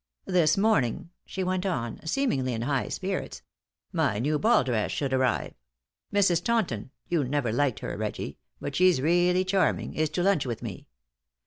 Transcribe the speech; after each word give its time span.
"This 0.25 0.57
morning," 0.57 1.11
she 1.27 1.43
went 1.43 1.63
on, 1.63 1.99
seemingly 2.07 2.53
in 2.53 2.63
high 2.63 2.87
spirits, 2.89 3.43
"my 3.93 4.17
new 4.17 4.39
ball 4.39 4.63
dress 4.63 4.89
should 4.89 5.13
arrive. 5.13 5.53
Mrs. 6.11 6.43
Taunton 6.43 6.89
you 7.07 7.23
never 7.23 7.51
liked 7.53 7.81
her, 7.81 7.95
Reggie, 7.95 8.39
but 8.59 8.75
she's 8.75 8.99
really 8.99 9.45
charming 9.45 9.93
is 9.93 10.09
to 10.09 10.23
lunch 10.23 10.47
with 10.47 10.63
me. 10.63 10.87